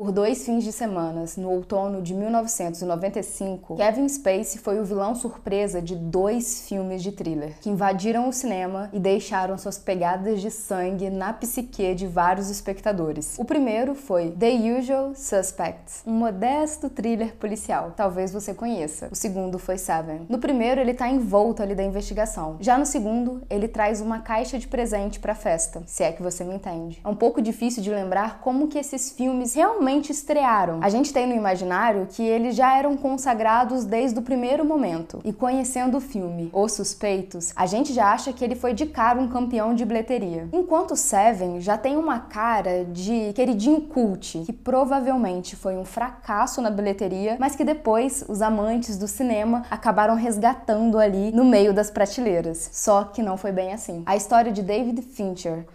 Por 0.00 0.12
dois 0.12 0.46
fins 0.46 0.64
de 0.64 0.72
semana, 0.72 1.26
no 1.36 1.50
outono 1.50 2.00
de 2.00 2.14
1995, 2.14 3.76
Kevin 3.76 4.08
Spacey 4.08 4.58
foi 4.58 4.80
o 4.80 4.84
vilão 4.86 5.14
surpresa 5.14 5.82
de 5.82 5.94
dois 5.94 6.66
filmes 6.66 7.02
de 7.02 7.12
thriller 7.12 7.58
que 7.60 7.68
invadiram 7.68 8.26
o 8.26 8.32
cinema 8.32 8.88
e 8.94 8.98
deixaram 8.98 9.58
suas 9.58 9.76
pegadas 9.76 10.40
de 10.40 10.50
sangue 10.50 11.10
na 11.10 11.34
psique 11.34 11.94
de 11.94 12.06
vários 12.06 12.48
espectadores. 12.48 13.36
O 13.38 13.44
primeiro 13.44 13.94
foi 13.94 14.30
The 14.30 14.78
Usual 14.78 15.14
Suspects, 15.14 16.02
um 16.06 16.14
modesto 16.14 16.88
thriller 16.88 17.36
policial, 17.36 17.92
talvez 17.94 18.32
você 18.32 18.54
conheça. 18.54 19.10
O 19.12 19.14
segundo 19.14 19.58
foi 19.58 19.76
Seven. 19.76 20.24
No 20.30 20.38
primeiro, 20.38 20.80
ele 20.80 20.92
está 20.92 21.10
envolto 21.10 21.62
ali 21.62 21.74
da 21.74 21.84
investigação. 21.84 22.56
Já 22.58 22.78
no 22.78 22.86
segundo, 22.86 23.42
ele 23.50 23.68
traz 23.68 24.00
uma 24.00 24.20
caixa 24.20 24.58
de 24.58 24.66
presente 24.66 25.20
para 25.20 25.32
a 25.32 25.36
festa, 25.36 25.82
se 25.84 26.02
é 26.02 26.10
que 26.10 26.22
você 26.22 26.42
me 26.42 26.54
entende. 26.54 27.02
É 27.04 27.08
um 27.08 27.14
pouco 27.14 27.42
difícil 27.42 27.82
de 27.82 27.90
lembrar 27.90 28.40
como 28.40 28.66
que 28.66 28.78
esses 28.78 29.12
filmes 29.12 29.52
realmente 29.52 29.89
realmente 29.90 30.12
estrearam. 30.12 30.78
A 30.82 30.88
gente 30.88 31.12
tem 31.12 31.26
no 31.26 31.34
imaginário 31.34 32.06
que 32.08 32.22
eles 32.22 32.54
já 32.54 32.76
eram 32.76 32.96
consagrados 32.96 33.84
desde 33.84 34.18
o 34.18 34.22
primeiro 34.22 34.64
momento. 34.64 35.20
E 35.24 35.32
conhecendo 35.32 35.96
o 35.96 36.00
filme 36.00 36.48
Os 36.52 36.72
Suspeitos, 36.72 37.52
a 37.56 37.66
gente 37.66 37.92
já 37.92 38.12
acha 38.12 38.32
que 38.32 38.44
ele 38.44 38.54
foi 38.54 38.72
de 38.72 38.86
cara 38.86 39.18
um 39.18 39.28
campeão 39.28 39.74
de 39.74 39.84
bilheteria. 39.84 40.48
Enquanto 40.52 40.94
Seven 40.94 41.60
já 41.60 41.76
tem 41.76 41.96
uma 41.96 42.20
cara 42.20 42.84
de 42.84 43.32
queridinho 43.34 43.80
cult, 43.82 44.42
que 44.46 44.52
provavelmente 44.52 45.56
foi 45.56 45.76
um 45.76 45.84
fracasso 45.84 46.62
na 46.62 46.70
bilheteria, 46.70 47.36
mas 47.40 47.56
que 47.56 47.64
depois 47.64 48.24
os 48.28 48.40
amantes 48.40 48.96
do 48.96 49.08
cinema 49.08 49.64
acabaram 49.70 50.14
resgatando 50.14 50.98
ali 50.98 51.32
no 51.32 51.44
meio 51.44 51.74
das 51.74 51.90
prateleiras. 51.90 52.70
Só 52.72 53.04
que 53.04 53.22
não 53.22 53.36
foi 53.36 53.50
bem 53.50 53.72
assim. 53.72 54.02
A 54.06 54.16
história 54.16 54.52
de 54.52 54.62
David 54.62 55.02
Fincher. 55.02 55.66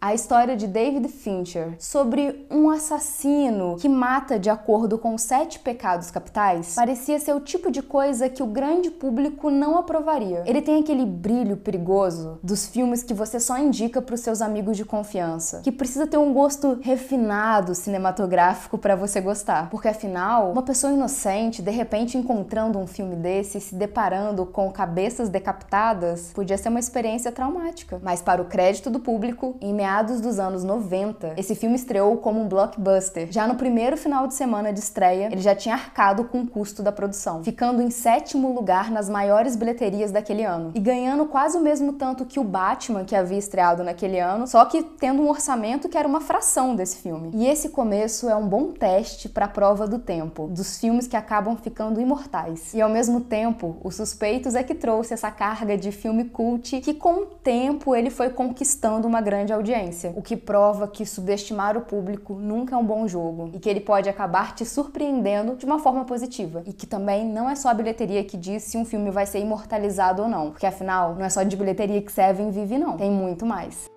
A 0.00 0.14
história 0.14 0.56
de 0.56 0.68
David 0.68 1.08
Fincher 1.08 1.74
sobre 1.80 2.46
um 2.48 2.70
assassino 2.70 3.76
que 3.76 3.88
mata 3.88 4.38
de 4.38 4.48
acordo 4.48 4.96
com 4.96 5.18
sete 5.18 5.58
pecados 5.58 6.10
capitais 6.10 6.76
parecia 6.76 7.18
ser 7.18 7.34
o 7.34 7.40
tipo 7.40 7.70
de 7.70 7.82
coisa 7.82 8.28
que 8.28 8.42
o 8.42 8.46
grande 8.46 8.90
público 8.90 9.50
não 9.50 9.76
aprovaria. 9.76 10.44
Ele 10.46 10.62
tem 10.62 10.80
aquele 10.80 11.04
brilho 11.04 11.56
perigoso 11.56 12.38
dos 12.42 12.68
filmes 12.68 13.02
que 13.02 13.12
você 13.12 13.40
só 13.40 13.58
indica 13.58 14.00
para 14.00 14.14
os 14.14 14.20
seus 14.20 14.40
amigos 14.40 14.76
de 14.76 14.84
confiança, 14.84 15.60
que 15.62 15.72
precisa 15.72 16.06
ter 16.06 16.18
um 16.18 16.32
gosto 16.32 16.78
refinado 16.80 17.74
cinematográfico 17.74 18.78
para 18.78 18.94
você 18.94 19.20
gostar, 19.20 19.68
porque 19.70 19.88
afinal, 19.88 20.52
uma 20.52 20.62
pessoa 20.62 20.92
inocente 20.92 21.60
de 21.60 21.70
repente 21.72 22.16
encontrando 22.16 22.78
um 22.78 22.86
filme 22.86 23.16
desse 23.16 23.58
e 23.58 23.60
se 23.60 23.74
deparando 23.74 24.46
com 24.46 24.70
cabeças 24.70 25.28
decapitadas 25.28 26.30
podia 26.32 26.56
ser 26.56 26.68
uma 26.68 26.78
experiência 26.78 27.32
traumática. 27.32 28.00
Mas 28.02 28.22
para 28.22 28.40
o 28.40 28.44
crédito 28.44 28.88
do 28.88 29.00
público, 29.00 29.47
em 29.60 29.72
meados 29.72 30.20
dos 30.20 30.38
anos 30.38 30.64
90, 30.64 31.34
esse 31.36 31.54
filme 31.54 31.76
estreou 31.76 32.16
como 32.18 32.40
um 32.40 32.48
blockbuster. 32.48 33.28
Já 33.30 33.46
no 33.46 33.54
primeiro 33.54 33.96
final 33.96 34.26
de 34.26 34.34
semana 34.34 34.72
de 34.72 34.80
estreia, 34.80 35.26
ele 35.26 35.40
já 35.40 35.54
tinha 35.54 35.74
arcado 35.74 36.24
com 36.24 36.40
o 36.40 36.46
custo 36.46 36.82
da 36.82 36.92
produção, 36.92 37.42
ficando 37.42 37.80
em 37.80 37.90
sétimo 37.90 38.52
lugar 38.52 38.90
nas 38.90 39.08
maiores 39.08 39.56
bilheterias 39.56 40.10
daquele 40.10 40.44
ano 40.44 40.72
e 40.74 40.80
ganhando 40.80 41.26
quase 41.26 41.56
o 41.56 41.60
mesmo 41.60 41.92
tanto 41.92 42.24
que 42.24 42.40
o 42.40 42.44
Batman 42.44 43.04
que 43.04 43.16
havia 43.16 43.38
estreado 43.38 43.82
naquele 43.82 44.18
ano, 44.18 44.46
só 44.46 44.64
que 44.64 44.82
tendo 44.82 45.22
um 45.22 45.28
orçamento 45.28 45.88
que 45.88 45.96
era 45.96 46.08
uma 46.08 46.20
fração 46.20 46.74
desse 46.74 46.98
filme. 46.98 47.30
E 47.34 47.46
esse 47.46 47.70
começo 47.70 48.28
é 48.28 48.36
um 48.36 48.48
bom 48.48 48.72
teste 48.72 49.28
para 49.28 49.46
a 49.46 49.48
prova 49.48 49.86
do 49.86 49.98
tempo, 49.98 50.48
dos 50.48 50.78
filmes 50.78 51.06
que 51.06 51.16
acabam 51.16 51.56
ficando 51.56 52.00
imortais. 52.00 52.74
E 52.74 52.80
ao 52.80 52.88
mesmo 52.90 53.20
tempo, 53.20 53.76
Os 53.82 53.96
Suspeitos 53.96 54.54
é 54.54 54.62
que 54.62 54.74
trouxe 54.74 55.14
essa 55.14 55.30
carga 55.30 55.76
de 55.76 55.92
filme 55.92 56.24
cult 56.24 56.80
que 56.80 56.94
com 56.94 57.22
o 57.22 57.26
tempo 57.26 57.94
ele 57.94 58.10
foi 58.10 58.30
conquistando 58.30 59.06
uma 59.06 59.20
grande 59.20 59.37
audiência, 59.52 60.12
o 60.16 60.22
que 60.22 60.36
prova 60.36 60.88
que 60.88 61.04
subestimar 61.04 61.76
o 61.76 61.82
público 61.82 62.34
nunca 62.34 62.74
é 62.74 62.78
um 62.78 62.84
bom 62.84 63.06
jogo 63.06 63.50
e 63.54 63.58
que 63.58 63.68
ele 63.68 63.80
pode 63.80 64.08
acabar 64.08 64.54
te 64.54 64.64
surpreendendo 64.64 65.56
de 65.56 65.64
uma 65.64 65.78
forma 65.78 66.04
positiva. 66.04 66.62
E 66.66 66.72
que 66.72 66.86
também 66.86 67.26
não 67.26 67.48
é 67.48 67.54
só 67.54 67.68
a 67.68 67.74
bilheteria 67.74 68.24
que 68.24 68.36
diz 68.36 68.64
se 68.64 68.76
um 68.76 68.84
filme 68.84 69.10
vai 69.10 69.26
ser 69.26 69.40
imortalizado 69.40 70.22
ou 70.22 70.28
não, 70.28 70.50
porque 70.50 70.66
afinal, 70.66 71.14
não 71.14 71.24
é 71.24 71.28
só 71.28 71.42
de 71.42 71.56
bilheteria 71.56 72.02
que 72.02 72.12
Seven 72.12 72.50
vive, 72.50 72.78
não. 72.78 72.96
Tem 72.96 73.10
muito 73.10 73.46
mais. 73.46 73.90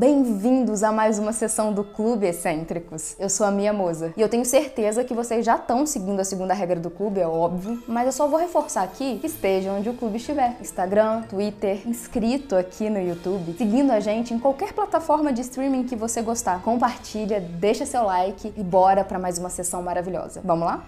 Bem-vindos 0.00 0.82
a 0.82 0.90
mais 0.90 1.18
uma 1.18 1.30
sessão 1.30 1.74
do 1.74 1.84
Clube 1.84 2.26
Excêntricos. 2.26 3.14
Eu 3.18 3.28
sou 3.28 3.46
a 3.46 3.50
Mia 3.50 3.70
Moza 3.70 4.14
e 4.16 4.22
eu 4.22 4.30
tenho 4.30 4.46
certeza 4.46 5.04
que 5.04 5.12
vocês 5.12 5.44
já 5.44 5.56
estão 5.56 5.84
seguindo 5.84 6.18
a 6.20 6.24
segunda 6.24 6.54
regra 6.54 6.80
do 6.80 6.88
clube, 6.88 7.20
é 7.20 7.28
óbvio, 7.28 7.82
mas 7.86 8.06
eu 8.06 8.12
só 8.12 8.26
vou 8.26 8.40
reforçar 8.40 8.82
aqui 8.82 9.18
que 9.18 9.26
esteja 9.26 9.70
onde 9.70 9.90
o 9.90 9.94
clube 9.94 10.16
estiver: 10.16 10.56
Instagram, 10.58 11.24
Twitter, 11.28 11.86
inscrito 11.86 12.56
aqui 12.56 12.88
no 12.88 12.98
YouTube, 12.98 13.54
seguindo 13.58 13.90
a 13.90 14.00
gente 14.00 14.32
em 14.32 14.38
qualquer 14.38 14.72
plataforma 14.72 15.34
de 15.34 15.42
streaming 15.42 15.84
que 15.84 15.94
você 15.94 16.22
gostar. 16.22 16.62
Compartilha, 16.62 17.38
deixa 17.38 17.84
seu 17.84 18.04
like 18.04 18.54
e 18.56 18.62
bora 18.62 19.04
para 19.04 19.18
mais 19.18 19.36
uma 19.36 19.50
sessão 19.50 19.82
maravilhosa. 19.82 20.40
Vamos 20.42 20.64
lá? 20.64 20.82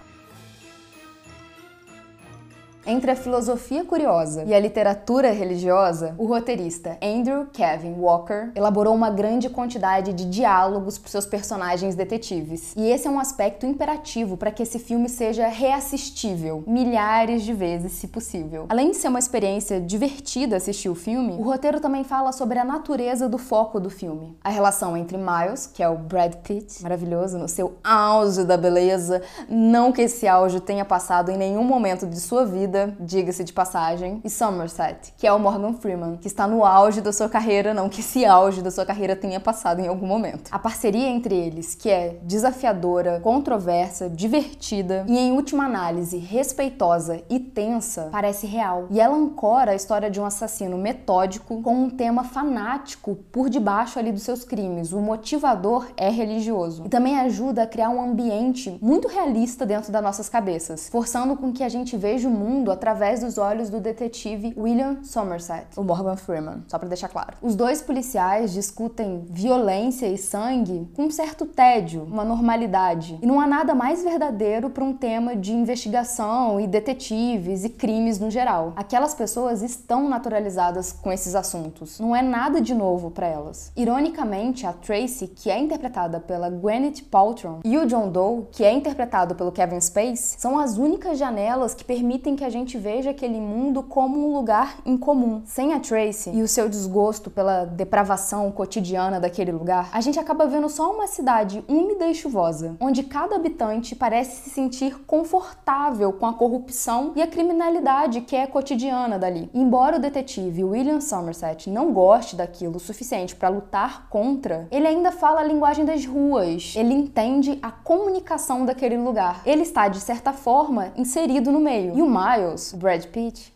Entre 2.85 3.09
a 3.09 3.15
filosofia 3.15 3.85
curiosa 3.85 4.43
e 4.43 4.53
a 4.53 4.59
literatura 4.59 5.31
religiosa, 5.31 6.13
o 6.17 6.25
roteirista 6.25 6.97
Andrew 7.01 7.47
Kevin 7.53 7.93
Walker 7.93 8.49
elaborou 8.53 8.93
uma 8.93 9.09
grande 9.09 9.49
quantidade 9.49 10.11
de 10.11 10.25
diálogos 10.25 10.97
para 10.97 11.09
seus 11.09 11.25
personagens 11.25 11.95
detetives. 11.95 12.73
E 12.75 12.89
esse 12.89 13.07
é 13.07 13.09
um 13.09 13.21
aspecto 13.21 13.65
imperativo 13.65 14.35
para 14.35 14.51
que 14.51 14.63
esse 14.63 14.79
filme 14.79 15.07
seja 15.07 15.47
reassistível 15.47 16.61
milhares 16.67 17.43
de 17.43 17.53
vezes, 17.53 17.93
se 17.93 18.07
possível. 18.07 18.65
Além 18.67 18.91
de 18.91 18.97
ser 18.97 19.07
uma 19.07 19.19
experiência 19.19 19.79
divertida 19.79 20.57
assistir 20.57 20.89
o 20.89 20.95
filme, 20.95 21.35
o 21.39 21.43
roteiro 21.43 21.79
também 21.79 22.03
fala 22.03 22.33
sobre 22.33 22.59
a 22.59 22.65
natureza 22.65 23.29
do 23.29 23.37
foco 23.37 23.79
do 23.79 23.89
filme. 23.89 24.37
A 24.43 24.49
relação 24.49 24.97
entre 24.97 25.17
Miles, 25.17 25.67
que 25.67 25.81
é 25.81 25.87
o 25.87 25.97
Brad 25.97 26.33
Pitt, 26.43 26.83
maravilhoso 26.83 27.37
no 27.37 27.47
seu 27.47 27.75
auge 27.81 28.43
da 28.43 28.57
beleza, 28.57 29.21
não 29.47 29.93
que 29.93 30.01
esse 30.01 30.27
auge 30.27 30.59
tenha 30.59 30.83
passado 30.83 31.31
em 31.31 31.37
nenhum 31.37 31.63
momento 31.63 32.05
de 32.05 32.19
sua 32.19 32.45
vida 32.45 32.72
vida, 32.73 32.97
diga-se 32.99 33.43
de 33.43 33.53
passagem, 33.53 34.19
e 34.23 34.29
Somerset, 34.29 35.13
que 35.15 35.27
é 35.27 35.31
o 35.31 35.37
Morgan 35.37 35.73
Freeman, 35.73 36.17
que 36.17 36.27
está 36.27 36.47
no 36.47 36.65
auge 36.65 37.01
da 37.01 37.13
sua 37.13 37.29
carreira, 37.29 37.73
não 37.73 37.87
que 37.87 37.99
esse 37.99 38.25
auge 38.25 38.63
da 38.63 38.71
sua 38.71 38.85
carreira 38.85 39.15
tenha 39.15 39.39
passado 39.39 39.79
em 39.79 39.87
algum 39.87 40.07
momento. 40.07 40.49
A 40.51 40.57
parceria 40.57 41.07
entre 41.07 41.35
eles, 41.35 41.75
que 41.75 41.89
é 41.89 42.17
desafiadora, 42.23 43.19
controversa, 43.21 44.09
divertida 44.09 45.05
e, 45.07 45.17
em 45.17 45.31
última 45.31 45.65
análise, 45.65 46.17
respeitosa 46.17 47.21
e 47.29 47.39
tensa, 47.39 48.09
parece 48.11 48.47
real. 48.47 48.87
E 48.89 48.99
ela 48.99 49.15
ancora 49.15 49.71
a 49.71 49.75
história 49.75 50.09
de 50.09 50.19
um 50.19 50.25
assassino 50.25 50.77
metódico 50.77 51.61
com 51.61 51.75
um 51.75 51.89
tema 51.89 52.23
fanático 52.23 53.15
por 53.31 53.49
debaixo 53.49 53.99
ali 53.99 54.11
dos 54.11 54.23
seus 54.23 54.43
crimes. 54.43 54.91
O 54.91 54.99
motivador 54.99 55.87
é 55.95 56.09
religioso. 56.09 56.83
E 56.85 56.89
também 56.89 57.19
ajuda 57.19 57.63
a 57.63 57.67
criar 57.67 57.89
um 57.89 58.01
ambiente 58.01 58.79
muito 58.81 59.07
realista 59.07 59.65
dentro 59.65 59.91
das 59.91 60.01
nossas 60.01 60.27
cabeças, 60.27 60.89
forçando 60.89 61.35
com 61.35 61.51
que 61.51 61.63
a 61.63 61.69
gente 61.69 61.95
veja 61.95 62.27
o 62.27 62.31
mundo 62.31 62.62
mundo 62.63 62.71
através 62.71 63.19
dos 63.19 63.37
olhos 63.37 63.69
do 63.69 63.81
detetive 63.81 64.53
William 64.57 65.03
Somerset, 65.03 65.67
o 65.75 65.83
Morgan 65.83 66.15
Freeman, 66.15 66.63
só 66.67 66.79
para 66.79 66.87
deixar 66.87 67.09
claro. 67.09 67.35
Os 67.41 67.55
dois 67.55 67.81
policiais 67.81 68.53
discutem 68.53 69.25
violência 69.29 70.07
e 70.07 70.17
sangue 70.17 70.89
com 70.95 71.03
um 71.03 71.11
certo 71.11 71.45
tédio, 71.45 72.03
uma 72.03 72.23
normalidade. 72.23 73.19
E 73.21 73.25
não 73.25 73.41
há 73.41 73.45
nada 73.45 73.75
mais 73.75 74.01
verdadeiro 74.01 74.69
para 74.69 74.83
um 74.83 74.93
tema 74.93 75.35
de 75.35 75.51
investigação 75.51 76.59
e 76.59 76.65
detetives 76.65 77.65
e 77.65 77.69
crimes 77.69 78.17
no 78.17 78.31
geral. 78.31 78.71
Aquelas 78.77 79.13
pessoas 79.13 79.61
estão 79.61 80.07
naturalizadas 80.07 80.93
com 80.93 81.11
esses 81.11 81.35
assuntos. 81.35 81.99
Não 81.99 82.15
é 82.15 82.21
nada 82.21 82.61
de 82.61 82.73
novo 82.73 83.11
para 83.11 83.27
elas. 83.27 83.73
Ironicamente, 83.75 84.65
a 84.65 84.71
Tracy, 84.71 85.27
que 85.27 85.49
é 85.49 85.59
interpretada 85.59 86.19
pela 86.19 86.49
Gwyneth 86.49 87.03
Paltrow, 87.11 87.59
e 87.65 87.77
o 87.77 87.85
John 87.85 88.09
Doe, 88.09 88.47
que 88.51 88.63
é 88.63 88.71
interpretado 88.71 89.35
pelo 89.35 89.51
Kevin 89.51 89.81
Spacey, 89.81 90.37
são 90.37 90.57
as 90.57 90.77
únicas 90.77 91.17
janelas 91.17 91.73
que 91.73 91.83
permitem 91.83 92.35
que 92.35 92.45
a 92.45 92.52
gente 92.53 92.77
veja 92.77 93.09
aquele 93.09 93.39
mundo 93.39 93.83
como 93.83 94.17
um 94.17 94.33
lugar 94.33 94.77
incomum. 94.85 95.41
Sem 95.45 95.73
a 95.73 95.79
Tracy 95.79 96.29
e 96.31 96.41
o 96.41 96.47
seu 96.47 96.69
desgosto 96.69 97.29
pela 97.29 97.65
depravação 97.65 98.51
cotidiana 98.51 99.19
daquele 99.19 99.51
lugar, 99.51 99.89
a 99.91 99.99
gente 99.99 100.19
acaba 100.19 100.45
vendo 100.45 100.69
só 100.69 100.93
uma 100.93 101.07
cidade 101.07 101.63
úmida 101.67 102.07
e 102.07 102.15
chuvosa, 102.15 102.77
onde 102.79 103.03
cada 103.03 103.35
habitante 103.35 103.95
parece 103.95 104.43
se 104.43 104.49
sentir 104.49 105.03
confortável 105.05 106.13
com 106.13 106.25
a 106.25 106.33
corrupção 106.33 107.11
e 107.15 107.21
a 107.21 107.27
criminalidade 107.27 108.21
que 108.21 108.35
é 108.35 108.45
cotidiana 108.45 109.17
dali. 109.17 109.49
Embora 109.53 109.97
o 109.97 109.99
detetive 109.99 110.63
William 110.63 111.01
Somerset 111.01 111.69
não 111.69 111.91
goste 111.91 112.35
daquilo 112.35 112.77
o 112.77 112.79
suficiente 112.79 113.35
para 113.35 113.49
lutar 113.49 114.07
contra, 114.09 114.67
ele 114.71 114.87
ainda 114.87 115.11
fala 115.11 115.41
a 115.41 115.43
linguagem 115.43 115.85
das 115.85 116.05
ruas. 116.05 116.73
Ele 116.75 116.93
entende 116.93 117.57
a 117.61 117.71
comunicação 117.71 118.65
daquele 118.65 118.97
lugar. 118.97 119.41
Ele 119.45 119.63
está 119.63 119.87
de 119.87 119.99
certa 119.99 120.31
forma 120.31 120.91
inserido 120.95 121.51
no 121.51 121.59
meio. 121.59 121.97
E 121.97 122.01
o 122.01 122.05
Miles 122.05 122.42
Brad 122.73 123.11
Pitt, 123.11 123.52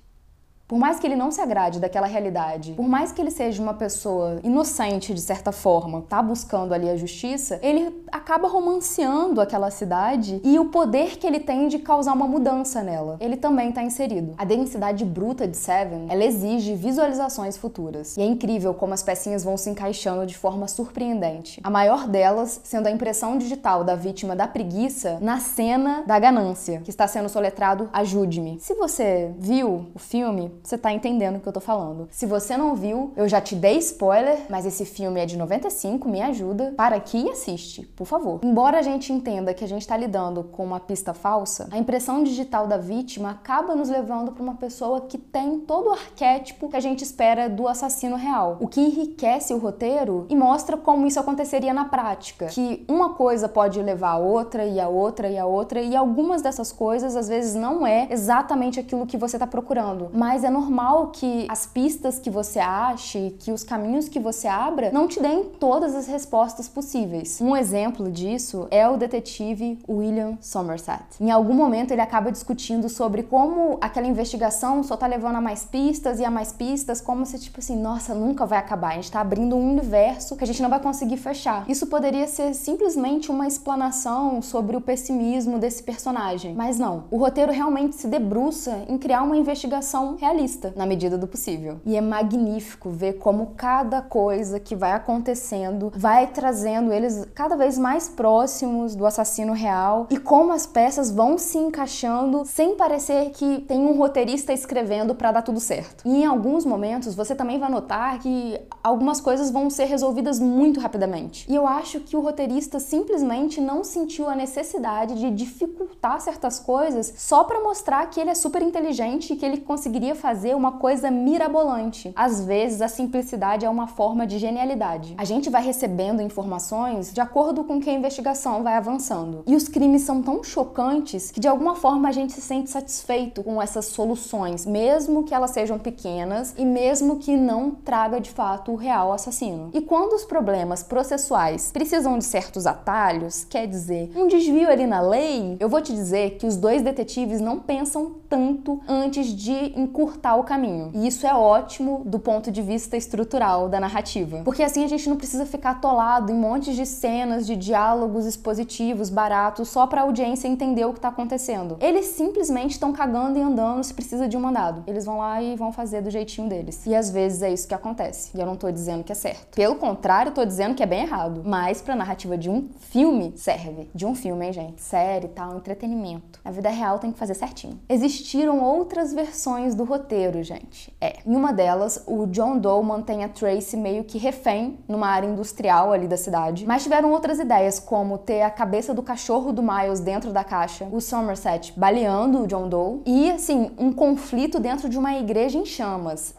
Por 0.67 0.77
mais 0.77 0.99
que 0.99 1.07
ele 1.07 1.15
não 1.15 1.31
se 1.31 1.39
agrade 1.39 1.79
daquela 1.79 2.07
realidade, 2.07 2.73
por 2.73 2.87
mais 2.87 3.13
que 3.13 3.21
ele 3.21 3.31
seja 3.31 3.63
uma 3.63 3.73
pessoa 3.73 4.41
inocente 4.43 5.13
de 5.13 5.21
certa 5.21 5.53
forma, 5.53 6.03
tá 6.09 6.21
buscando 6.21 6.73
ali 6.73 6.89
a 6.89 6.97
justiça, 6.97 7.57
ele 7.61 8.03
acaba 8.11 8.49
romanceando 8.49 9.39
aquela 9.39 9.71
cidade 9.71 10.41
e 10.43 10.59
o 10.59 10.65
poder 10.65 11.17
que 11.17 11.25
ele 11.25 11.39
tem 11.39 11.69
de 11.69 11.79
causar 11.79 12.11
uma 12.11 12.27
mudança 12.27 12.83
nela. 12.83 13.15
Ele 13.21 13.37
também 13.37 13.71
tá 13.71 13.81
inserido. 13.81 14.33
A 14.37 14.43
densidade 14.43 15.05
bruta 15.05 15.47
de 15.47 15.55
Seven, 15.55 16.07
ela 16.09 16.25
exige 16.25 16.75
visualizações 16.75 17.55
futuras. 17.55 18.17
E 18.17 18.21
é 18.21 18.25
incrível 18.25 18.73
como 18.73 18.93
as 18.93 19.01
pecinhas 19.01 19.45
vão 19.45 19.55
se 19.55 19.69
encaixando 19.69 20.25
de 20.25 20.37
forma 20.37 20.67
surpreendente. 20.67 21.61
A 21.63 21.69
maior 21.69 22.09
delas 22.09 22.59
sendo 22.65 22.87
a 22.87 22.91
impressão 22.91 23.37
digital 23.37 23.85
da 23.85 23.95
vítima 23.95 24.35
da 24.35 24.47
preguiça 24.47 25.17
na 25.21 25.39
cena 25.39 26.03
da 26.05 26.19
ganância, 26.19 26.81
que 26.83 26.89
está 26.89 27.07
sendo 27.07 27.29
soletrado 27.29 27.89
Ajude-me. 27.93 28.59
Se 28.59 28.73
você 28.73 29.31
viu 29.39 29.87
o 29.95 29.99
filme, 29.99 30.56
você 30.63 30.77
tá 30.77 30.91
entendendo 30.91 31.37
o 31.37 31.39
que 31.39 31.47
eu 31.47 31.53
tô 31.53 31.59
falando. 31.59 32.07
Se 32.11 32.25
você 32.25 32.57
não 32.57 32.75
viu, 32.75 33.13
eu 33.15 33.27
já 33.27 33.41
te 33.41 33.55
dei 33.55 33.77
spoiler, 33.77 34.45
mas 34.49 34.65
esse 34.65 34.85
filme 34.85 35.19
é 35.19 35.25
de 35.25 35.37
95, 35.37 36.07
me 36.09 36.21
ajuda. 36.21 36.73
Para 36.75 36.95
aqui 36.95 37.25
e 37.25 37.29
assiste, 37.29 37.83
por 37.95 38.05
favor. 38.05 38.39
Embora 38.43 38.79
a 38.79 38.81
gente 38.81 39.11
entenda 39.11 39.53
que 39.53 39.63
a 39.63 39.67
gente 39.67 39.87
tá 39.87 39.95
lidando 39.95 40.43
com 40.43 40.63
uma 40.63 40.79
pista 40.79 41.13
falsa, 41.13 41.67
a 41.71 41.77
impressão 41.77 42.23
digital 42.23 42.67
da 42.67 42.77
vítima 42.77 43.31
acaba 43.31 43.75
nos 43.75 43.89
levando 43.89 44.31
para 44.31 44.43
uma 44.43 44.55
pessoa 44.55 45.01
que 45.01 45.17
tem 45.17 45.59
todo 45.59 45.89
o 45.89 45.93
arquétipo 45.93 46.69
que 46.69 46.75
a 46.75 46.79
gente 46.79 47.03
espera 47.03 47.49
do 47.49 47.67
assassino 47.67 48.15
real. 48.15 48.57
O 48.59 48.67
que 48.67 48.81
enriquece 48.81 49.53
o 49.53 49.57
roteiro 49.57 50.25
e 50.29 50.35
mostra 50.35 50.77
como 50.77 51.05
isso 51.07 51.19
aconteceria 51.19 51.73
na 51.73 51.85
prática. 51.85 52.47
Que 52.47 52.85
uma 52.87 53.13
coisa 53.13 53.47
pode 53.47 53.81
levar 53.81 54.11
a 54.11 54.17
outra 54.17 54.65
e 54.65 54.79
a 54.79 54.87
outra 54.87 55.29
e 55.29 55.37
a 55.37 55.45
outra, 55.45 55.81
e 55.81 55.95
algumas 55.95 56.41
dessas 56.41 56.71
coisas 56.71 57.15
às 57.15 57.27
vezes 57.27 57.55
não 57.55 57.85
é 57.85 58.07
exatamente 58.09 58.79
aquilo 58.79 59.05
que 59.05 59.17
você 59.17 59.35
está 59.35 59.47
procurando, 59.47 60.09
mas 60.13 60.43
é 60.47 60.49
normal 60.49 61.07
que 61.07 61.45
as 61.49 61.65
pistas 61.65 62.17
que 62.17 62.29
você 62.29 62.59
ache, 62.59 63.35
que 63.39 63.51
os 63.51 63.63
caminhos 63.63 64.07
que 64.07 64.19
você 64.19 64.47
abra, 64.47 64.91
não 64.91 65.07
te 65.07 65.21
deem 65.21 65.43
todas 65.43 65.93
as 65.93 66.07
respostas 66.07 66.69
possíveis. 66.69 67.39
Um 67.41 67.55
exemplo 67.55 68.09
disso 68.09 68.67
é 68.71 68.87
o 68.87 68.95
detetive 68.95 69.77
William 69.87 70.37
Somerset. 70.41 71.03
Em 71.19 71.31
algum 71.31 71.53
momento 71.53 71.91
ele 71.91 72.01
acaba 72.01 72.31
discutindo 72.31 72.87
sobre 72.87 73.23
como 73.23 73.77
aquela 73.81 74.07
investigação 74.07 74.83
só 74.83 74.95
tá 74.95 75.05
levando 75.05 75.35
a 75.35 75.41
mais 75.41 75.65
pistas 75.65 76.19
e 76.19 76.25
a 76.25 76.31
mais 76.31 76.53
pistas, 76.53 77.01
como 77.01 77.25
se 77.25 77.37
tipo 77.39 77.59
assim, 77.59 77.75
nossa, 77.75 78.13
nunca 78.13 78.45
vai 78.45 78.57
acabar. 78.57 78.91
A 78.91 78.95
gente 78.95 79.11
tá 79.11 79.19
abrindo 79.19 79.55
um 79.55 79.71
universo 79.71 80.37
que 80.37 80.43
a 80.43 80.47
gente 80.47 80.61
não 80.61 80.69
vai 80.69 80.79
conseguir 80.79 81.17
fechar. 81.17 81.65
Isso 81.69 81.87
poderia 81.87 82.27
ser 82.27 82.53
simplesmente 82.53 83.29
uma 83.29 83.47
explanação 83.47 84.41
sobre 84.41 84.77
o 84.77 84.81
pessimismo 84.81 85.59
desse 85.59 85.83
personagem, 85.83 86.55
mas 86.55 86.79
não. 86.79 87.03
O 87.11 87.17
roteiro 87.17 87.51
realmente 87.51 87.97
se 87.97 88.07
debruça 88.07 88.85
em 88.87 88.97
criar 88.97 89.23
uma 89.23 89.35
investigação 89.35 90.15
realista, 90.15 90.36
na 90.75 90.85
medida 90.85 91.17
do 91.17 91.27
possível. 91.27 91.79
E 91.85 91.95
é 91.95 92.01
magnífico 92.01 92.89
ver 92.89 93.13
como 93.13 93.53
cada 93.57 94.01
coisa 94.01 94.59
que 94.59 94.75
vai 94.75 94.91
acontecendo 94.91 95.91
vai 95.95 96.27
trazendo 96.27 96.93
eles 96.93 97.25
cada 97.33 97.55
vez 97.55 97.77
mais 97.77 98.07
próximos 98.07 98.95
do 98.95 99.05
assassino 99.05 99.53
real 99.53 100.07
e 100.09 100.17
como 100.17 100.51
as 100.51 100.65
peças 100.65 101.11
vão 101.11 101.37
se 101.37 101.57
encaixando 101.57 102.43
sem 102.45 102.75
parecer 102.75 103.31
que 103.31 103.61
tem 103.61 103.79
um 103.79 103.97
roteirista 103.97 104.53
escrevendo 104.53 105.15
para 105.15 105.31
dar 105.31 105.41
tudo 105.41 105.59
certo. 105.59 106.03
E 106.05 106.21
em 106.21 106.25
alguns 106.25 106.65
momentos 106.65 107.15
você 107.15 107.33
também 107.33 107.59
vai 107.59 107.69
notar 107.69 108.19
que 108.19 108.59
algumas 108.83 109.19
coisas 109.19 109.51
vão 109.51 109.69
ser 109.69 109.85
resolvidas 109.85 110.39
muito 110.39 110.79
rapidamente. 110.79 111.45
E 111.49 111.55
eu 111.55 111.67
acho 111.67 111.99
que 112.01 112.15
o 112.15 112.21
roteirista 112.21 112.79
simplesmente 112.79 113.59
não 113.59 113.83
sentiu 113.83 114.29
a 114.29 114.35
necessidade 114.35 115.15
de 115.15 115.31
dificultar 115.31 116.21
certas 116.21 116.59
coisas 116.59 117.13
só 117.17 117.43
para 117.43 117.61
mostrar 117.61 118.05
que 118.07 118.19
ele 118.19 118.29
é 118.29 118.35
super 118.35 118.61
inteligente 118.61 119.33
e 119.33 119.35
que 119.35 119.45
ele 119.45 119.57
conseguiria 119.57 120.15
fazer 120.15 120.26
uma 120.55 120.73
coisa 120.73 121.09
mirabolante. 121.09 122.11
Às 122.15 122.43
vezes 122.43 122.81
a 122.81 122.87
simplicidade 122.87 123.65
é 123.65 123.69
uma 123.69 123.87
forma 123.87 124.27
de 124.27 124.37
genialidade. 124.37 125.15
A 125.17 125.23
gente 125.23 125.49
vai 125.49 125.63
recebendo 125.63 126.21
informações 126.21 127.13
de 127.13 127.21
acordo 127.21 127.63
com 127.63 127.79
que 127.79 127.89
a 127.89 127.93
investigação 127.93 128.63
vai 128.63 128.73
avançando. 128.73 129.43
E 129.47 129.55
os 129.55 129.67
crimes 129.67 130.01
são 130.01 130.21
tão 130.21 130.43
chocantes 130.43 131.31
que 131.31 131.39
de 131.39 131.47
alguma 131.47 131.75
forma 131.75 132.09
a 132.09 132.11
gente 132.11 132.33
se 132.33 132.41
sente 132.41 132.69
satisfeito 132.69 133.43
com 133.43 133.61
essas 133.61 133.85
soluções, 133.85 134.65
mesmo 134.65 135.23
que 135.23 135.33
elas 135.33 135.51
sejam 135.51 135.79
pequenas 135.79 136.53
e 136.57 136.65
mesmo 136.65 137.17
que 137.17 137.35
não 137.35 137.71
traga 137.71 138.19
de 138.19 138.29
fato 138.29 138.71
o 138.71 138.75
real 138.75 139.13
assassino. 139.13 139.69
E 139.73 139.81
quando 139.81 140.13
os 140.13 140.25
problemas 140.25 140.83
processuais 140.83 141.71
precisam 141.71 142.17
de 142.17 142.25
certos 142.25 142.65
atalhos, 142.65 143.45
quer 143.45 143.67
dizer, 143.67 144.11
um 144.15 144.27
desvio 144.27 144.69
ali 144.69 144.85
na 144.85 145.01
lei, 145.01 145.57
eu 145.59 145.69
vou 145.69 145.81
te 145.81 145.93
dizer 145.93 146.37
que 146.37 146.45
os 146.45 146.57
dois 146.57 146.81
detetives 146.81 147.39
não 147.39 147.59
pensam 147.59 148.15
tanto 148.29 148.81
antes 148.87 149.27
de 149.27 149.79
encurtar 149.79 150.35
o 150.35 150.43
caminho. 150.43 150.91
E 150.93 151.07
isso 151.07 151.25
é 151.25 151.33
ótimo 151.33 152.01
do 152.05 152.19
ponto 152.19 152.51
de 152.51 152.61
vista 152.61 152.97
estrutural 152.97 153.69
da 153.69 153.79
narrativa, 153.79 154.41
porque 154.43 154.63
assim 154.63 154.83
a 154.83 154.87
gente 154.87 155.09
não 155.09 155.15
precisa 155.15 155.45
ficar 155.45 155.71
atolado 155.71 156.31
em 156.31 156.35
montes 156.35 156.75
de 156.75 156.85
cenas 156.85 157.45
de 157.45 157.55
diálogos 157.55 158.25
expositivos 158.25 159.09
baratos 159.09 159.69
só 159.69 159.87
para 159.87 160.01
a 160.01 160.03
audiência 160.03 160.47
entender 160.47 160.85
o 160.85 160.91
que 160.91 160.99
está 160.99 161.09
acontecendo. 161.09 161.77
Eles 161.79 162.05
simplesmente 162.07 162.71
estão 162.71 162.91
cagando 162.93 163.37
e 163.37 163.41
andando 163.41 163.83
se 163.83 163.93
precisa 163.93 164.27
de 164.27 164.37
um 164.37 164.39
mandado. 164.39 164.83
Eles 164.87 165.05
vão 165.05 165.19
lá 165.19 165.41
e 165.41 165.55
vão 165.55 165.71
fazer 165.71 166.01
do 166.01 166.09
jeitinho 166.09 166.49
deles. 166.49 166.85
E 166.85 166.95
às 166.95 167.09
vezes 167.09 167.41
é 167.41 167.51
isso 167.51 167.67
que 167.67 167.73
acontece. 167.73 168.35
E 168.35 168.39
eu 168.39 168.45
não 168.45 168.55
tô 168.55 168.71
dizendo 168.71 169.03
que 169.03 169.11
é 169.11 169.15
certo. 169.15 169.55
Pelo 169.55 169.75
contrário, 169.75 170.29
eu 170.29 170.33
tô 170.33 170.45
dizendo 170.45 170.75
que 170.75 170.83
é 170.83 170.85
bem 170.85 171.03
errado. 171.03 171.41
Mas 171.45 171.81
pra 171.81 171.95
narrativa 171.95 172.37
de 172.37 172.49
um 172.49 172.69
filme, 172.79 173.33
serve. 173.35 173.89
De 173.93 174.05
um 174.05 174.15
filme, 174.15 174.45
hein, 174.45 174.53
gente? 174.53 174.81
Série 174.81 175.27
tal, 175.27 175.57
entretenimento. 175.57 176.39
A 176.43 176.51
vida 176.51 176.69
real 176.69 176.99
tem 176.99 177.11
que 177.11 177.19
fazer 177.19 177.33
certinho. 177.33 177.79
Existiram 178.17 178.63
outras 178.63 179.13
versões 179.13 179.75
do 179.75 179.83
roteiro, 179.83 180.41
gente. 180.41 180.91
É. 180.99 181.19
Em 181.23 181.35
uma 181.35 181.53
delas, 181.53 182.03
o 182.07 182.25
John 182.25 182.57
Doe 182.57 182.83
mantém 182.83 183.23
a 183.23 183.29
Tracy 183.29 183.77
meio 183.77 184.03
que 184.03 184.17
refém 184.17 184.79
numa 184.87 185.07
área 185.07 185.27
industrial 185.27 185.93
ali 185.93 186.07
da 186.07 186.17
cidade. 186.17 186.65
Mas 186.65 186.81
tiveram 186.81 187.11
outras 187.11 187.37
ideias, 187.37 187.79
como 187.79 188.17
ter 188.17 188.41
a 188.41 188.49
cabeça 188.49 188.91
do 188.91 189.03
cachorro 189.03 189.53
do 189.53 189.61
Miles 189.61 189.99
dentro 189.99 190.33
da 190.33 190.43
caixa, 190.43 190.85
o 190.91 190.99
Somerset 190.99 191.73
baleando 191.77 192.41
o 192.41 192.47
John 192.47 192.67
Doe 192.67 193.01
e, 193.05 193.29
assim, 193.29 193.69
um 193.77 193.93
conflito 193.93 194.59
dentro 194.59 194.89
de 194.89 194.97
uma 194.97 195.13
igreja 195.13 195.59
em 195.59 195.65
chamas. 195.65 196.33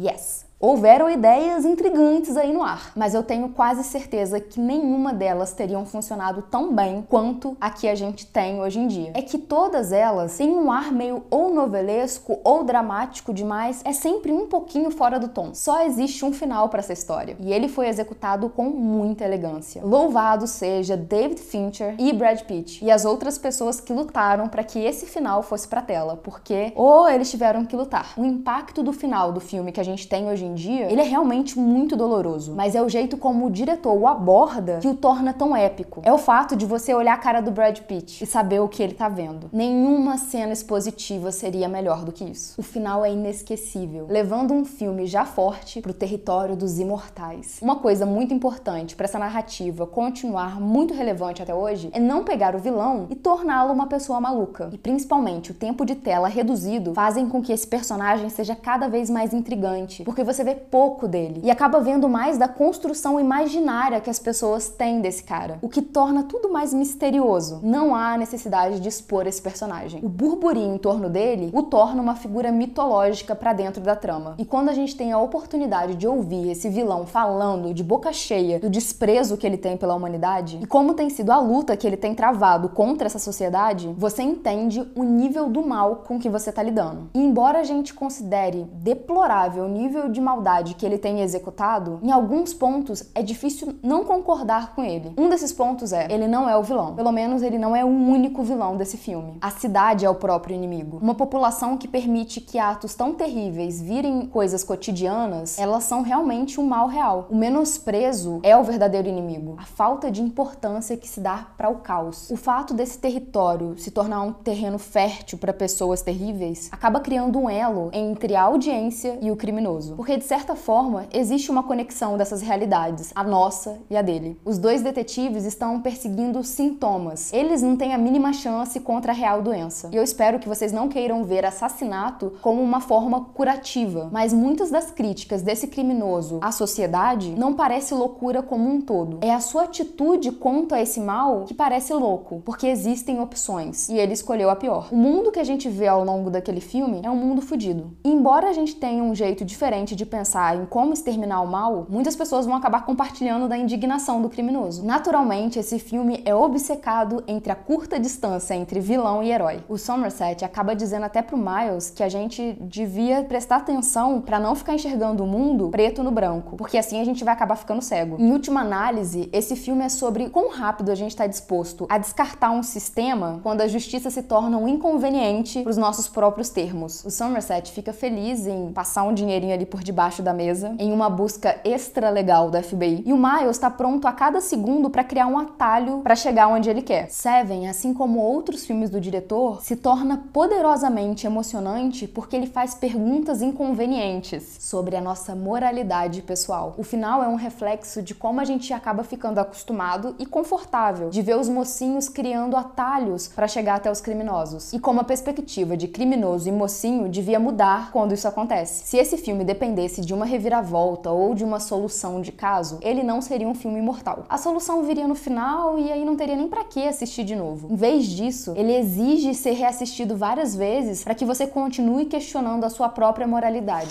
Yes! 0.00 0.49
Houveram 0.62 1.08
ideias 1.08 1.64
intrigantes 1.64 2.36
aí 2.36 2.52
no 2.52 2.62
ar, 2.62 2.92
mas 2.94 3.14
eu 3.14 3.22
tenho 3.22 3.48
quase 3.48 3.82
certeza 3.82 4.38
que 4.38 4.60
nenhuma 4.60 5.10
delas 5.10 5.54
teriam 5.54 5.86
funcionado 5.86 6.42
tão 6.42 6.74
bem 6.74 7.02
quanto 7.08 7.56
a 7.58 7.70
que 7.70 7.88
a 7.88 7.94
gente 7.94 8.26
tem 8.26 8.60
hoje 8.60 8.78
em 8.78 8.86
dia. 8.86 9.10
É 9.14 9.22
que 9.22 9.38
todas 9.38 9.90
elas 9.90 10.36
têm 10.36 10.50
um 10.50 10.70
ar 10.70 10.92
meio 10.92 11.24
ou 11.30 11.54
novelesco 11.54 12.40
ou 12.44 12.62
dramático 12.62 13.32
demais, 13.32 13.80
é 13.86 13.94
sempre 13.94 14.32
um 14.32 14.48
pouquinho 14.48 14.90
fora 14.90 15.18
do 15.18 15.28
tom. 15.28 15.54
Só 15.54 15.82
existe 15.82 16.26
um 16.26 16.32
final 16.32 16.68
para 16.68 16.80
essa 16.80 16.92
história 16.92 17.38
e 17.40 17.54
ele 17.54 17.66
foi 17.66 17.88
executado 17.88 18.50
com 18.50 18.64
muita 18.64 19.24
elegância. 19.24 19.82
Louvado 19.82 20.46
seja 20.46 20.94
David 20.94 21.40
Fincher 21.40 21.94
e 21.98 22.12
Brad 22.12 22.42
Pitt 22.42 22.84
e 22.84 22.90
as 22.90 23.06
outras 23.06 23.38
pessoas 23.38 23.80
que 23.80 23.94
lutaram 23.94 24.46
para 24.46 24.62
que 24.62 24.78
esse 24.78 25.06
final 25.06 25.42
fosse 25.42 25.66
para 25.66 25.80
tela, 25.80 26.18
porque 26.18 26.70
ou 26.76 27.08
eles 27.08 27.30
tiveram 27.30 27.64
que 27.64 27.74
lutar. 27.74 28.12
O 28.18 28.26
impacto 28.26 28.82
do 28.82 28.92
final 28.92 29.32
do 29.32 29.40
filme 29.40 29.72
que 29.72 29.80
a 29.80 29.84
gente 29.84 30.06
tem 30.06 30.28
hoje 30.28 30.49
em 30.49 30.49
dia, 30.54 30.90
ele 30.90 31.00
é 31.00 31.04
realmente 31.04 31.58
muito 31.58 31.96
doloroso, 31.96 32.54
mas 32.54 32.74
é 32.74 32.82
o 32.82 32.88
jeito 32.88 33.16
como 33.16 33.46
o 33.46 33.50
diretor 33.50 33.94
o 33.94 34.06
aborda 34.06 34.78
que 34.80 34.88
o 34.88 34.94
torna 34.94 35.32
tão 35.32 35.54
épico. 35.54 36.00
É 36.04 36.12
o 36.12 36.18
fato 36.18 36.56
de 36.56 36.66
você 36.66 36.94
olhar 36.94 37.14
a 37.14 37.18
cara 37.18 37.40
do 37.40 37.50
Brad 37.50 37.78
Pitt 37.80 38.22
e 38.22 38.26
saber 38.26 38.60
o 38.60 38.68
que 38.68 38.82
ele 38.82 38.94
tá 38.94 39.08
vendo. 39.08 39.48
Nenhuma 39.52 40.16
cena 40.18 40.52
expositiva 40.52 41.32
seria 41.32 41.68
melhor 41.68 42.04
do 42.04 42.12
que 42.12 42.24
isso. 42.24 42.54
O 42.58 42.62
final 42.62 43.04
é 43.04 43.12
inesquecível, 43.12 44.06
levando 44.08 44.52
um 44.52 44.64
filme 44.64 45.06
já 45.06 45.24
forte 45.24 45.80
pro 45.80 45.92
território 45.92 46.56
dos 46.56 46.78
imortais. 46.78 47.58
Uma 47.60 47.76
coisa 47.76 48.06
muito 48.06 48.32
importante 48.32 48.96
para 48.96 49.04
essa 49.04 49.18
narrativa 49.18 49.86
continuar 49.86 50.60
muito 50.60 50.94
relevante 50.94 51.42
até 51.42 51.54
hoje 51.54 51.90
é 51.92 52.00
não 52.00 52.24
pegar 52.24 52.54
o 52.54 52.58
vilão 52.58 53.06
e 53.10 53.14
torná-lo 53.14 53.72
uma 53.72 53.86
pessoa 53.86 54.20
maluca. 54.20 54.70
E 54.72 54.78
principalmente 54.78 55.50
o 55.50 55.54
tempo 55.54 55.84
de 55.84 55.94
tela 55.94 56.28
reduzido 56.28 56.94
fazem 56.94 57.28
com 57.28 57.42
que 57.42 57.52
esse 57.52 57.66
personagem 57.66 58.28
seja 58.28 58.54
cada 58.54 58.88
vez 58.88 59.10
mais 59.10 59.32
intrigante, 59.32 60.04
porque 60.04 60.24
você 60.24 60.39
vê 60.44 60.54
pouco 60.54 61.06
dele 61.06 61.40
e 61.44 61.50
acaba 61.50 61.80
vendo 61.80 62.08
mais 62.08 62.38
da 62.38 62.48
construção 62.48 63.18
imaginária 63.18 64.00
que 64.00 64.10
as 64.10 64.18
pessoas 64.18 64.68
têm 64.68 65.00
desse 65.00 65.22
cara, 65.22 65.58
o 65.62 65.68
que 65.68 65.82
torna 65.82 66.22
tudo 66.24 66.50
mais 66.50 66.72
misterioso. 66.74 67.60
Não 67.62 67.94
há 67.94 68.16
necessidade 68.16 68.80
de 68.80 68.88
expor 68.88 69.26
esse 69.26 69.40
personagem. 69.40 70.00
O 70.04 70.08
burburinho 70.08 70.74
em 70.74 70.78
torno 70.78 71.08
dele 71.08 71.50
o 71.52 71.62
torna 71.62 72.02
uma 72.02 72.14
figura 72.14 72.52
mitológica 72.52 73.34
para 73.34 73.52
dentro 73.52 73.82
da 73.82 73.96
trama. 73.96 74.34
E 74.38 74.44
quando 74.44 74.68
a 74.68 74.74
gente 74.74 74.96
tem 74.96 75.12
a 75.12 75.18
oportunidade 75.18 75.94
de 75.94 76.06
ouvir 76.06 76.50
esse 76.50 76.68
vilão 76.68 77.06
falando 77.06 77.72
de 77.74 77.82
boca 77.82 78.12
cheia 78.12 78.58
do 78.58 78.70
desprezo 78.70 79.36
que 79.36 79.46
ele 79.46 79.56
tem 79.56 79.76
pela 79.76 79.94
humanidade 79.94 80.58
e 80.62 80.66
como 80.66 80.94
tem 80.94 81.10
sido 81.10 81.30
a 81.30 81.38
luta 81.38 81.76
que 81.76 81.86
ele 81.86 81.96
tem 81.96 82.14
travado 82.14 82.68
contra 82.68 83.06
essa 83.06 83.18
sociedade, 83.18 83.94
você 83.96 84.22
entende 84.22 84.86
o 84.94 85.02
nível 85.02 85.48
do 85.48 85.66
mal 85.66 85.96
com 86.06 86.18
que 86.18 86.28
você 86.28 86.52
tá 86.52 86.62
lidando. 86.62 87.10
E 87.14 87.18
embora 87.18 87.60
a 87.60 87.64
gente 87.64 87.94
considere 87.94 88.66
deplorável 88.72 89.64
o 89.64 89.68
nível 89.68 90.08
de 90.08 90.20
maldade 90.30 90.74
que 90.74 90.86
ele 90.86 90.96
tem 90.96 91.20
executado, 91.20 91.98
em 92.02 92.12
alguns 92.12 92.54
pontos 92.54 93.10
é 93.14 93.22
difícil 93.22 93.74
não 93.82 94.04
concordar 94.04 94.74
com 94.74 94.84
ele. 94.84 95.12
Um 95.18 95.28
desses 95.28 95.52
pontos 95.52 95.92
é: 95.92 96.06
ele 96.10 96.28
não 96.28 96.48
é 96.48 96.56
o 96.56 96.62
vilão. 96.62 96.94
Pelo 96.94 97.10
menos 97.10 97.42
ele 97.42 97.58
não 97.58 97.74
é 97.74 97.84
o 97.84 97.88
único 97.88 98.42
vilão 98.42 98.76
desse 98.76 98.96
filme. 98.96 99.38
A 99.40 99.50
cidade 99.50 100.04
é 100.04 100.10
o 100.10 100.14
próprio 100.14 100.54
inimigo. 100.54 100.98
Uma 101.02 101.14
população 101.14 101.76
que 101.76 101.88
permite 101.88 102.40
que 102.40 102.58
atos 102.58 102.94
tão 102.94 103.12
terríveis 103.12 103.80
virem 103.80 104.26
coisas 104.26 104.62
cotidianas, 104.62 105.58
elas 105.58 105.84
são 105.84 106.02
realmente 106.02 106.60
um 106.60 106.66
mal 106.66 106.86
real. 106.86 107.26
O 107.28 107.36
menosprezo 107.36 108.40
é 108.42 108.56
o 108.56 108.62
verdadeiro 108.62 109.08
inimigo. 109.08 109.56
A 109.58 109.64
falta 109.64 110.10
de 110.10 110.22
importância 110.22 110.96
que 110.96 111.08
se 111.08 111.20
dá 111.20 111.48
para 111.56 111.68
o 111.68 111.76
caos. 111.76 112.30
O 112.30 112.36
fato 112.36 112.72
desse 112.72 112.98
território 112.98 113.76
se 113.76 113.90
tornar 113.90 114.22
um 114.22 114.32
terreno 114.32 114.78
fértil 114.78 115.38
para 115.38 115.52
pessoas 115.52 116.02
terríveis 116.02 116.68
acaba 116.70 117.00
criando 117.00 117.38
um 117.38 117.50
elo 117.50 117.90
entre 117.92 118.36
a 118.36 118.42
audiência 118.42 119.18
e 119.20 119.30
o 119.30 119.36
criminoso. 119.36 119.96
Porque 119.96 120.19
de 120.20 120.26
certa 120.26 120.54
forma 120.54 121.06
existe 121.12 121.50
uma 121.50 121.62
conexão 121.62 122.18
dessas 122.18 122.42
realidades, 122.42 123.10
a 123.14 123.24
nossa 123.24 123.78
e 123.88 123.96
a 123.96 124.02
dele. 124.02 124.38
Os 124.44 124.58
dois 124.58 124.82
detetives 124.82 125.44
estão 125.44 125.80
perseguindo 125.80 126.44
sintomas. 126.44 127.32
Eles 127.32 127.62
não 127.62 127.74
têm 127.74 127.94
a 127.94 127.98
mínima 127.98 128.32
chance 128.34 128.78
contra 128.80 129.12
a 129.12 129.14
real 129.14 129.40
doença. 129.40 129.88
E 129.90 129.96
eu 129.96 130.02
espero 130.02 130.38
que 130.38 130.48
vocês 130.48 130.72
não 130.72 130.88
queiram 130.88 131.24
ver 131.24 131.46
assassinato 131.46 132.34
como 132.42 132.62
uma 132.62 132.82
forma 132.82 133.24
curativa, 133.34 134.10
mas 134.12 134.32
muitas 134.32 134.70
das 134.70 134.90
críticas 134.90 135.40
desse 135.40 135.66
criminoso 135.66 136.38
à 136.42 136.52
sociedade 136.52 137.30
não 137.30 137.54
parece 137.54 137.94
loucura 137.94 138.42
como 138.42 138.68
um 138.68 138.82
todo. 138.82 139.18
É 139.22 139.32
a 139.32 139.40
sua 139.40 139.64
atitude 139.64 140.32
contra 140.32 140.82
esse 140.82 141.00
mal 141.00 141.44
que 141.46 141.54
parece 141.54 141.94
louco, 141.94 142.42
porque 142.44 142.66
existem 142.66 143.20
opções 143.20 143.88
e 143.88 143.96
ele 143.96 144.12
escolheu 144.12 144.50
a 144.50 144.56
pior. 144.56 144.88
O 144.92 144.96
mundo 144.96 145.32
que 145.32 145.40
a 145.40 145.44
gente 145.44 145.66
vê 145.66 145.88
ao 145.88 146.04
longo 146.04 146.28
daquele 146.28 146.60
filme 146.60 147.00
é 147.02 147.10
um 147.10 147.16
mundo 147.16 147.40
fudido. 147.40 147.96
Embora 148.04 148.50
a 148.50 148.52
gente 148.52 148.76
tenha 148.76 149.02
um 149.02 149.14
jeito 149.14 149.46
diferente 149.46 149.96
de 150.00 150.06
pensar 150.06 150.56
em 150.56 150.64
como 150.64 150.94
exterminar 150.94 151.42
o 151.42 151.46
mal, 151.46 151.86
muitas 151.88 152.16
pessoas 152.16 152.46
vão 152.46 152.56
acabar 152.56 152.86
compartilhando 152.86 153.46
da 153.46 153.56
indignação 153.56 154.22
do 154.22 154.30
criminoso. 154.30 154.82
Naturalmente, 154.82 155.58
esse 155.58 155.78
filme 155.78 156.22
é 156.24 156.34
obcecado 156.34 157.22
entre 157.28 157.52
a 157.52 157.54
curta 157.54 158.00
distância 158.00 158.54
entre 158.54 158.80
vilão 158.80 159.22
e 159.22 159.30
herói. 159.30 159.62
O 159.68 159.76
Somerset 159.76 160.42
acaba 160.42 160.74
dizendo 160.74 161.04
até 161.04 161.20
pro 161.20 161.36
Miles 161.36 161.90
que 161.90 162.02
a 162.02 162.08
gente 162.08 162.56
devia 162.62 163.22
prestar 163.24 163.56
atenção 163.56 164.22
para 164.22 164.40
não 164.40 164.54
ficar 164.54 164.74
enxergando 164.74 165.22
o 165.22 165.26
mundo 165.26 165.68
preto 165.68 166.02
no 166.02 166.10
branco, 166.10 166.56
porque 166.56 166.78
assim 166.78 166.98
a 166.98 167.04
gente 167.04 167.22
vai 167.22 167.34
acabar 167.34 167.56
ficando 167.56 167.82
cego. 167.82 168.16
Em 168.18 168.32
última 168.32 168.62
análise, 168.62 169.28
esse 169.34 169.54
filme 169.54 169.84
é 169.84 169.90
sobre 169.90 170.30
quão 170.30 170.50
rápido 170.50 170.90
a 170.90 170.94
gente 170.94 171.10
está 171.10 171.26
disposto 171.26 171.86
a 171.90 171.98
descartar 171.98 172.52
um 172.52 172.62
sistema 172.62 173.38
quando 173.42 173.60
a 173.60 173.68
justiça 173.68 174.08
se 174.08 174.22
torna 174.22 174.56
um 174.56 174.66
inconveniente 174.66 175.60
para 175.60 175.70
os 175.70 175.76
nossos 175.76 176.08
próprios 176.08 176.48
termos. 176.48 177.04
O 177.04 177.10
Somerset 177.10 177.70
fica 177.70 177.92
feliz 177.92 178.46
em 178.46 178.72
passar 178.72 179.02
um 179.02 179.12
dinheirinho 179.12 179.52
ali 179.52 179.66
por 179.66 179.82
debaixo 179.90 180.22
da 180.22 180.32
mesa, 180.32 180.74
em 180.78 180.92
uma 180.92 181.10
busca 181.10 181.58
extra 181.64 182.10
legal 182.10 182.48
da 182.48 182.62
FBI, 182.62 183.02
e 183.04 183.12
o 183.12 183.16
Miles 183.16 183.56
está 183.56 183.68
pronto 183.68 184.06
a 184.06 184.12
cada 184.12 184.40
segundo 184.40 184.88
para 184.88 185.02
criar 185.02 185.26
um 185.26 185.36
atalho 185.36 185.98
para 185.98 186.14
chegar 186.14 186.46
onde 186.46 186.70
ele 186.70 186.80
quer. 186.80 187.10
Seven, 187.10 187.68
assim 187.68 187.92
como 187.92 188.20
outros 188.20 188.64
filmes 188.64 188.88
do 188.88 189.00
diretor, 189.00 189.60
se 189.62 189.74
torna 189.74 190.22
poderosamente 190.32 191.26
emocionante 191.26 192.06
porque 192.06 192.36
ele 192.36 192.46
faz 192.46 192.74
perguntas 192.74 193.42
inconvenientes 193.42 194.58
sobre 194.60 194.94
a 194.94 195.00
nossa 195.00 195.34
moralidade 195.34 196.22
pessoal. 196.22 196.74
O 196.78 196.84
final 196.84 197.22
é 197.22 197.28
um 197.28 197.34
reflexo 197.34 198.00
de 198.00 198.14
como 198.14 198.40
a 198.40 198.44
gente 198.44 198.72
acaba 198.72 199.02
ficando 199.02 199.38
acostumado 199.38 200.14
e 200.18 200.24
confortável 200.24 201.10
de 201.10 201.20
ver 201.20 201.36
os 201.36 201.48
mocinhos 201.48 202.08
criando 202.08 202.56
atalhos 202.56 203.26
para 203.26 203.48
chegar 203.48 203.74
até 203.74 203.90
os 203.90 204.00
criminosos. 204.00 204.72
E 204.72 204.78
como 204.78 205.00
a 205.00 205.04
perspectiva 205.04 205.76
de 205.76 205.88
criminoso 205.88 206.48
e 206.48 206.52
mocinho 206.52 207.08
devia 207.08 207.40
mudar 207.40 207.90
quando 207.90 208.14
isso 208.14 208.28
acontece. 208.28 208.86
Se 208.86 208.96
esse 208.96 209.16
filme 209.16 209.44
dependesse 209.80 210.00
de 210.02 210.12
uma 210.12 210.26
reviravolta 210.26 211.10
ou 211.10 211.34
de 211.34 211.42
uma 211.42 211.58
solução 211.58 212.20
de 212.20 212.32
caso, 212.32 212.78
ele 212.82 213.02
não 213.02 213.22
seria 213.22 213.48
um 213.48 213.54
filme 213.54 213.78
imortal. 213.78 214.24
A 214.28 214.36
solução 214.36 214.82
viria 214.82 215.08
no 215.08 215.14
final 215.14 215.78
e 215.78 215.90
aí 215.90 216.04
não 216.04 216.16
teria 216.16 216.36
nem 216.36 216.48
para 216.48 216.64
que 216.64 216.86
assistir 216.86 217.24
de 217.24 217.34
novo. 217.34 217.72
Em 217.72 217.76
vez 217.76 218.06
disso, 218.06 218.52
ele 218.56 218.74
exige 218.74 219.34
ser 219.34 219.52
reassistido 219.52 220.16
várias 220.16 220.54
vezes 220.54 221.02
para 221.02 221.14
que 221.14 221.24
você 221.24 221.46
continue 221.46 222.04
questionando 222.06 222.64
a 222.64 222.70
sua 222.70 222.88
própria 222.88 223.26
moralidade. 223.26 223.90